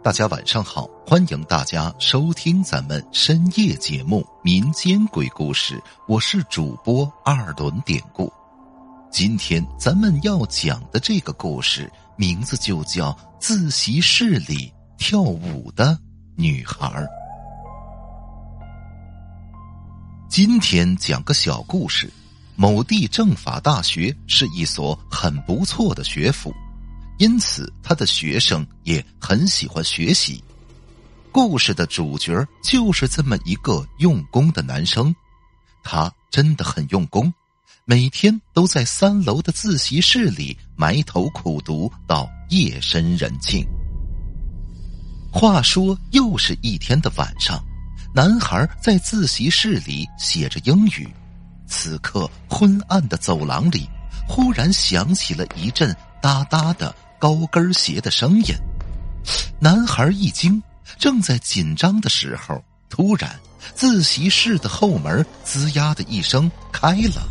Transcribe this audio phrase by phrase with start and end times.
[0.00, 5.74] 大家晚上好，欢迎大家收听咱们深夜节目《民间鬼故事》，
[6.06, 8.32] 我是主播二轮典故。
[9.10, 15.98] 今天咱们要讲的这个故事，名字就叫《自习室里跳舞的
[16.36, 16.88] 女孩》。
[20.30, 22.10] 今天讲个小故事。
[22.54, 26.52] 某地政法大学是一所很不错的学府。
[27.18, 30.42] 因此，他的学生也很喜欢学习。
[31.32, 35.14] 故事的主角就是这么一个用功的男生，
[35.82, 37.32] 他真的很用功，
[37.84, 43.66] 每天都在三楼的自习室里埋头苦读到夜深人静。
[45.30, 47.62] 话说，又是一天的晚上，
[48.14, 51.08] 男孩在自习室里写着英语，
[51.66, 53.88] 此刻昏暗的走廊里
[54.26, 56.94] 忽然响起了一阵哒哒的。
[57.18, 58.54] 高跟鞋的声音，
[59.60, 60.62] 男孩一惊，
[60.98, 63.38] 正在紧张的时候，突然，
[63.74, 67.28] 自习室的后门吱呀的一声开了，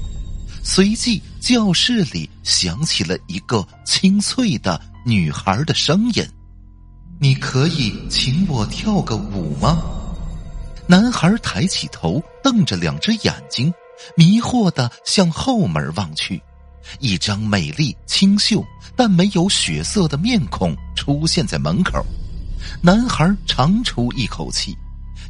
[0.63, 6.27] 随即教室里响起了一个清脆的女孩的声音
[7.19, 9.81] ：“你可以请我跳个舞吗？”
[10.89, 13.73] 男孩抬起头，瞪着两只眼睛，
[14.15, 16.41] 迷惑的向后门望去。
[16.99, 18.63] 一张美丽清秀
[18.95, 22.03] 但没有血色的面孔出现在门口，
[22.81, 24.75] 男孩长出一口气，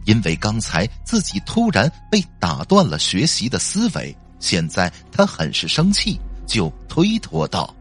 [0.06, 7.76] 因为刚才自己突然被打断了学习的思维，现在他很是生气，就推脱道：“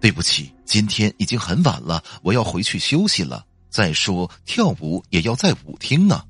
[0.00, 3.44] 对不起，今天已经很晚了，我要回去休息了。
[3.70, 6.24] 再说跳舞也要在舞厅啊，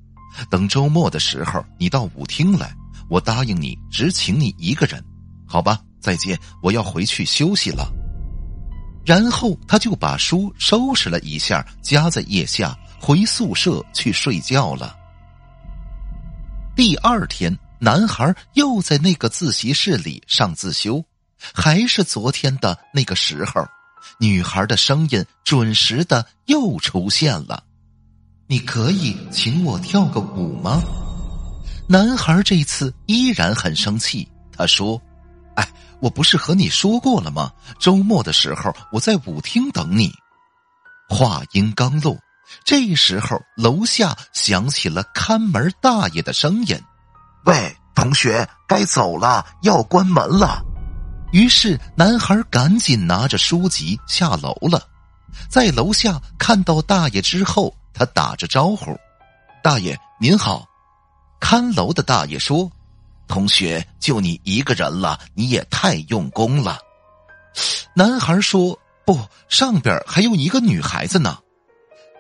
[0.51, 2.75] 等周末的时候你到舞厅来，
[3.09, 5.03] 我答应你只请你一个人，
[5.47, 7.93] 好吧？”再见，我要回去休息了。
[9.05, 14.97] 然后他就把书收拾了一下，夹在腋下，回宿舍去睡觉了。
[16.75, 21.05] 第二天，男孩又在那个自习室里上自修，
[21.55, 23.65] 还是昨天的那个时候，
[24.19, 27.63] 女孩的声音准时的又出现了
[28.49, 30.83] ：“你可以请我跳个舞吗？”
[31.89, 35.01] 男孩这次依然很生气，他说
[35.55, 35.65] ：“哎。”
[36.01, 37.51] 我不是和你说过了吗？
[37.79, 40.13] 周末的时候我在舞厅等你。
[41.09, 42.17] 话音刚落，
[42.65, 46.79] 这时候楼下响起了看门大爷的声音
[47.47, 50.63] ：“喂，同学，该走了，要关门了。”
[51.33, 54.83] 于是男孩赶紧拿着书籍下楼了。
[55.49, 58.97] 在楼下看到大爷之后，他打着招呼
[59.63, 60.67] ：“大爷您好。”
[61.41, 62.71] 看楼的大爷说。
[63.27, 66.79] 同学，就你一个人了，你也太用功了。
[67.95, 71.39] 男孩说：“不，上边还有一个女孩子呢。”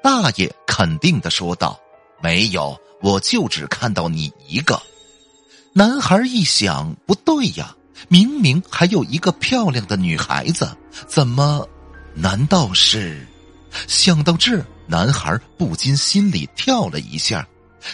[0.02, 1.78] 大爷肯定的说道
[2.22, 4.80] ：“没有，我就只看到你一个。”
[5.74, 7.74] 男孩一想，不对呀，
[8.08, 10.74] 明明还有一个漂亮的女孩子，
[11.06, 11.68] 怎么？
[12.14, 13.26] 难道是？
[13.86, 17.46] 想到这，男孩不禁心里跳了一下，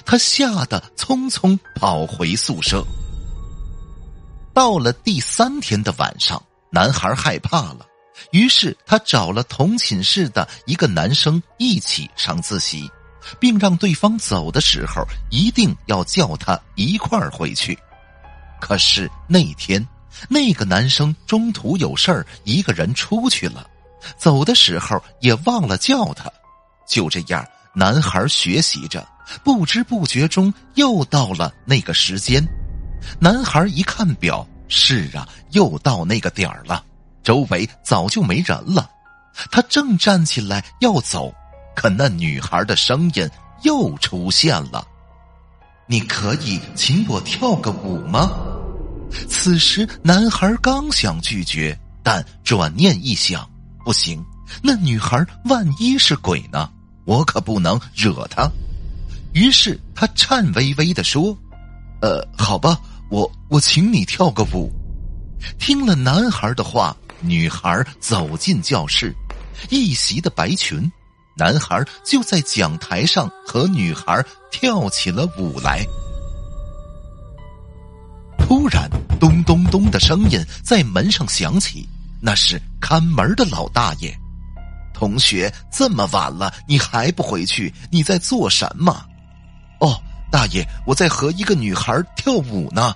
[0.04, 2.84] 他吓得匆匆跑回宿舍。
[4.54, 7.86] 到了第三天的晚上，男孩害怕了，
[8.32, 12.90] 于是他找了同寝室的一个男生一起上自习，
[13.40, 17.78] 并让对方走的时候一定要叫他一块儿回去。
[18.60, 19.86] 可是那天，
[20.28, 23.66] 那个男生中途有事儿，一个人出去了，
[24.18, 26.30] 走的时候也忘了叫他。
[26.86, 29.06] 就这样，男孩学习着，
[29.42, 32.46] 不知不觉中又到了那个时间。
[33.18, 36.84] 男孩一看表，是啊，又到那个点儿了，
[37.22, 38.88] 周围早就没人了。
[39.50, 41.32] 他正站起来要走，
[41.74, 43.28] 可那女孩的声音
[43.62, 44.86] 又出现了
[45.88, 48.30] ：“你可以请我跳个舞吗？”
[49.28, 53.48] 此时，男孩刚想拒绝，但转念一想，
[53.84, 54.22] 不行，
[54.62, 56.70] 那女孩万一是鬼呢？
[57.04, 58.50] 我可不能惹她。
[59.32, 61.36] 于是他颤巍巍的说
[62.02, 62.78] ：“呃，好吧。”
[63.10, 64.70] 我我请你跳个舞。
[65.58, 69.14] 听了男孩的话，女孩走进教室，
[69.70, 70.90] 一袭的白裙，
[71.36, 75.84] 男孩就在讲台上和女孩跳起了舞来。
[78.38, 78.88] 突然，
[79.18, 81.88] 咚咚咚的声音在门上响起，
[82.20, 84.14] 那是看门的老大爷。
[84.92, 87.72] 同学，这么晚了，你还不回去？
[87.90, 89.04] 你在做什么？
[89.80, 90.00] 哦，
[90.32, 92.94] 大爷，我在和一个女孩跳舞呢。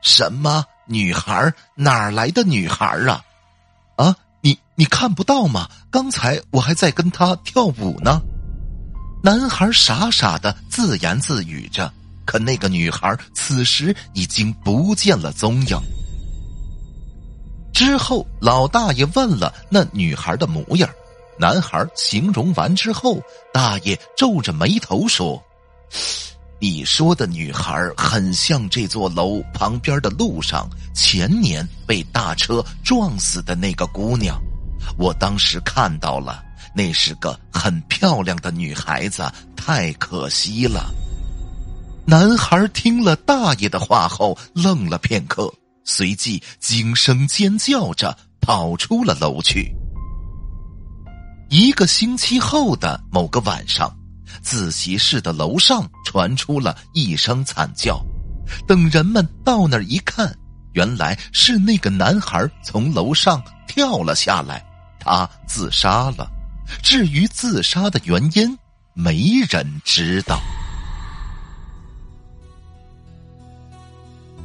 [0.00, 1.52] 什么女孩？
[1.74, 3.24] 哪来的女孩啊？
[3.96, 5.68] 啊，你你看不到吗？
[5.90, 8.20] 刚才我还在跟她跳舞呢。
[9.22, 11.92] 男孩傻傻的自言自语着，
[12.24, 15.76] 可那个女孩此时已经不见了踪影。
[17.72, 20.88] 之后，老大爷问了那女孩的模样，
[21.36, 23.20] 男孩形容完之后，
[23.52, 25.42] 大爷皱着眉头说
[26.64, 34.40] ：“你说的女孩很像这座楼旁边的路上前年被大车撞死的那个姑娘，
[34.96, 36.42] 我当时看到了，
[36.74, 40.90] 那是个很漂亮的女孩子，太可惜了。”
[42.08, 45.52] 男孩听了大爷的话后，愣了片刻。
[45.84, 49.70] 随即惊声尖叫着跑出了楼去。
[51.50, 53.94] 一个星期后的某个晚上，
[54.42, 58.04] 自习室的楼上传出了一声惨叫。
[58.66, 60.34] 等人们到那儿一看，
[60.72, 64.64] 原来是那个男孩从楼上跳了下来，
[65.00, 66.30] 他自杀了。
[66.82, 68.58] 至于自杀的原因，
[68.94, 70.40] 没人知道。